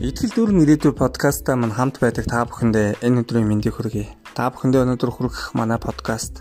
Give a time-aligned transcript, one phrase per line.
[0.00, 4.08] Итгэл дүүрэн ирээдүйн подкастаа мань хамт байдаг та бүхэндээ энэ өдрийн мэндийг хүргэе.
[4.32, 6.40] Та бүхэндээ өнөөдөр хүргэх манай подкаст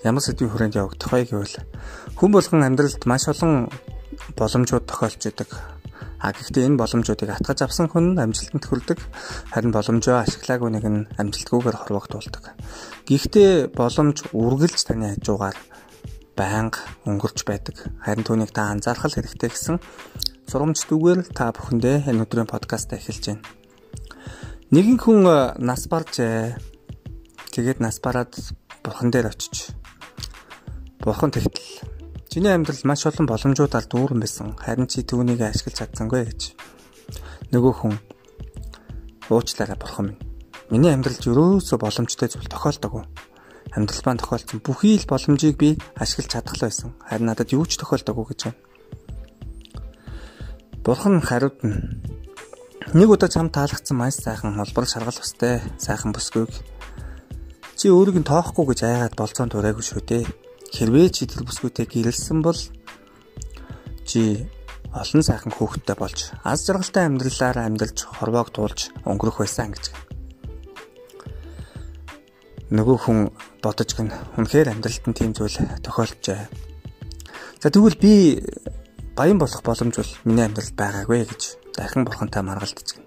[0.00, 1.68] ямар сэдвийн хүрээнд явагдах вэ гэвэл
[2.16, 3.68] хүн болгон амьдралд маш олон
[4.40, 5.52] боломжууд тохиолж идэг.
[6.16, 9.04] А гэхдээ энэ боломжуудыг атгаж авсан хүн амжилтанд хүрдэг.
[9.52, 12.56] Харин боломжоо ашиглаагүй нэг нь амжилтгүйгээр хорвогдуулдаг.
[13.04, 15.60] Гэхдээ боломж үргэлж таны хажуугаар
[16.32, 17.84] байнга өнгөрч байдаг.
[18.00, 19.76] Харин түүнийг та анзаарах хэрэгтэй гэсэн
[20.48, 23.44] Сурамжтүгээр та бүхэндээ энэ өдрийн подкаст эхэлж байна.
[24.72, 26.56] Нэгэн хүн э, нас баржээ.
[27.52, 28.32] Тэгээд нас бараад
[28.80, 29.76] бурхан дээр очиж
[31.04, 31.84] бурхан тэгтэл
[32.32, 34.56] чиний амьдрал маш олон боломжуудаар дүүрэн байсан.
[34.56, 36.56] Харин чи түүнийг ашиглаж чадсангүй гэж.
[37.52, 38.00] Нөгөө хүн
[39.28, 40.22] уучлаарай бурхан минь.
[40.72, 43.04] Миний амьдралд ерөөсөө боломжтой зүйл тохиолдоогүй.
[43.76, 46.96] Амьдрал маань тохиолдсон бүхий л боломжийг би ашиглаж чадах л байсан.
[47.04, 48.64] Харин надад юу ч тохиолдоогүй гэж байна
[50.84, 51.98] Бурхан хариудна.
[52.94, 56.52] Нэг удаа чам таалагдсан маш сайхан холбор шаргал устай сайхан бүсгүйг
[57.78, 60.24] чи өөрийг нь тоохгүй гэж айгаад болцоон тураагүй шүү дээ.
[60.72, 62.58] Хэрвээ чи тэр бүсгүйтэй гэрэлсэн бол
[64.08, 64.48] чи
[64.90, 69.92] олон сайхан хөөхтэй болж аз жаргалтай амьдралаар амьдарч хорвоог туулж өнгөрөх байсан гэж.
[72.72, 73.18] Нөгөө хүн
[73.60, 76.42] бодож гин үнэхээр амьдралд нь тийм зүйл тохиолджээ.
[77.60, 78.42] За тэгвэл би
[79.18, 81.42] баян болох боломж бол миний амьдралд байгаагүй гэж
[81.74, 83.02] дахин бурхантай маргалдаж гин.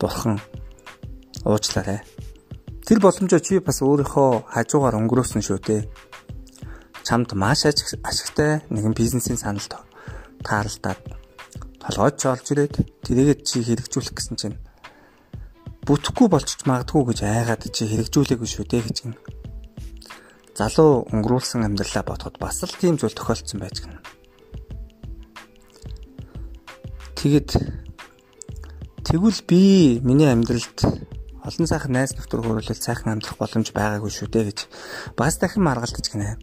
[0.00, 0.40] Бурхан
[1.44, 2.00] уучлаарай.
[2.88, 5.82] Тэр боломжоо чи бас өөрийнхөө хажуугаар өнгөрөөсөн шүү дээ.
[7.04, 9.68] Чамд маш ашигтай нэгэн бизнесийн санал
[10.40, 11.00] тааралдаад
[11.84, 14.56] толгойд ч олж ирээд тэрийгэд чи хэрэгжүүлэх гэсэн чинь
[15.84, 19.14] бүтэхгүй болчих магадгүй гэж айгаад чи хэрэгжүүлээгүй шүү дээ гэж гин.
[20.56, 24.11] Залуу өнгөрүүлсэн амьдралаа бодоход бас л тийм зүйл тохиолдсон байж гэнэ.
[27.22, 27.54] Тэгэд
[29.06, 30.74] тэгвэл би миний амьдралд
[31.46, 34.58] олон сайхан найз нөхдөр хөрөлөл сайхан амьдрах боломж байгаагүй шүү дээ гэж
[35.14, 36.34] бас дахин маргалдаж гинэ.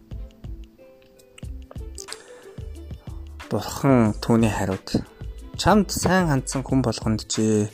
[3.51, 5.03] Бурхан түүний хариуд
[5.59, 7.67] чамд сайн хандсан хүн болгонд чи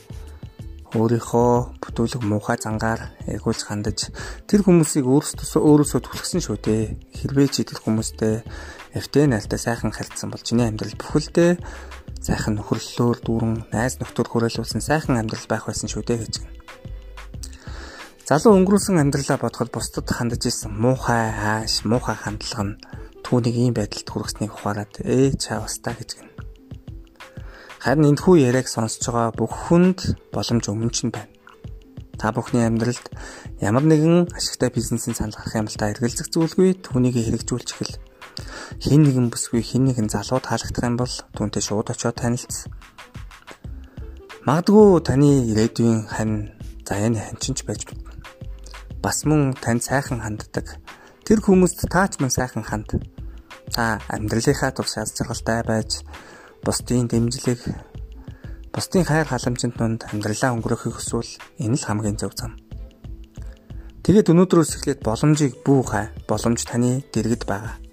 [0.98, 4.10] өөрийнхөө бүтүүлэг муухай зангаар эргүүлж хандаж
[4.50, 6.84] тэр хүмүүсийг өөрсдөө өөрөөсөө түлхсэн шүү дээ.
[7.22, 8.42] Хэрвээ чи тэр хүмүүстэй
[8.96, 11.52] эвтэ найлтаа сайхан харилцсан бол чиний амьдрал бүхэлдээ
[12.24, 16.36] сайхан нөхөрлөлөөр дүүрэн найз нөхдөд хүрээлүүлсэн сайхан амьдрал байх байсан шүү дээ гэж.
[18.26, 22.80] Залуу өнгөрүүлсэн амьдралаа бодоход бусдад хандаж исэн муухай хааш, муухай хандлага нь
[23.22, 26.34] түүнийг ийм байдалд хүргэснийг ухаарад ээ чавстаа гэж гэнэ.
[27.86, 30.00] Харин энэхүү яриаг сонсож байгаа бүх хүнд
[30.34, 31.30] боломж өмнө нь байна.
[32.18, 33.06] Та бүхний амьдралд
[33.62, 37.94] ямар нэгэн ашигтай бизнесийн санал гарах юм л та эргэлзэх зүйлгүй түүнийг хэрэгжүүлж эхэл
[38.80, 42.72] хин нэгэн бүсгүй хин нэгэн залуу таалагдах юм бол түүнтэй шууд очиод танилцсан.
[44.46, 46.54] Магадгүй таны ирээдүйн хань
[46.86, 48.12] заяаны ханчинч байж болно.
[49.02, 50.78] Бас мөн тань сайхан ханддаг.
[51.26, 53.02] Тэр хүмүүст таач мөн сайхан ханд.
[53.74, 56.06] Та амьдралынхаа тур шаз жаргалтай байж
[56.62, 57.62] бусдын дэмжлэг
[58.70, 62.54] бусдын хайр халамжинд тунд амьдралаа өнгөрөхийг хүсвэл энэ л хамгийн зөв зам.
[64.06, 66.06] Тэгээд өнөөдрөөс эхлээд боломжийг бүү хай.
[66.30, 67.85] Боломж таны дэргэд байгаа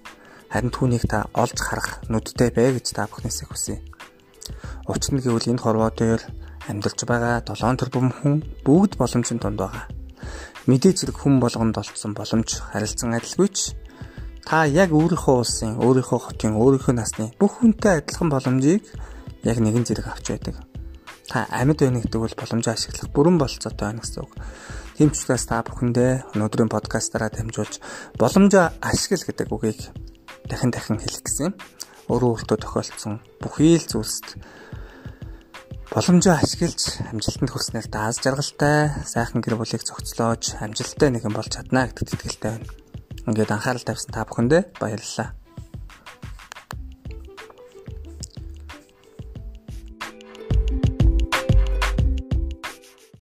[0.53, 3.81] харин түүнийг та олж харах нүдтэй бай гэж та бүхнээсээ хүсье.
[4.85, 6.21] Учир нь гэвэл энэ хорвоо дээр
[6.69, 9.89] амьдарч байгаа 7 тэрбум хүн бүгд боломжийн донд байгаа.
[10.69, 13.73] Мэдээж зэрэг хүн болгонд олцсон боломж харилцан адилгүй ч
[14.45, 18.85] та яг өөрийнхөө улсын, өөрийнхөө хотын, өөрийнхөө насны бүх хүнтэй адилхан боломжийг
[19.41, 20.61] яг нэгэн зэрэг авч байдаг.
[21.33, 24.37] Та амьд байна гэдэг бол боломжоо ашиглах бүрэн болцоотой байна гэсэн үг.
[25.01, 27.81] Тийм ч учраас та бүхэндээ өнөөдрийн подкастаараа дамжуулж
[28.21, 29.81] боломжоо ашигла гэдэг үгийг
[30.49, 31.55] дахин дахин хэлэх гэсэн юм.
[32.11, 34.37] Өөрөө өөртөө тохиолдсон бүхий л зүйлсд
[35.93, 42.17] боломжоо ашиглаж амжилтанд хүрснээр дааз жаргалтай сайхан гэр бүлийг зохицлоож амжилттай нэгэн болж чадна гэдэгт
[42.17, 42.67] итгэлтэй байна.
[43.29, 45.29] Ингээд анхаарал тавьсан та бүхэндээ баярлалаа.